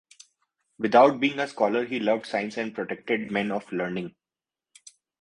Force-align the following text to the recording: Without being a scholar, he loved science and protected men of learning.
Without 0.79 1.19
being 1.19 1.37
a 1.37 1.47
scholar, 1.47 1.85
he 1.85 1.99
loved 1.99 2.25
science 2.25 2.57
and 2.57 2.73
protected 2.73 3.29
men 3.29 3.51
of 3.51 3.71
learning. 3.71 4.15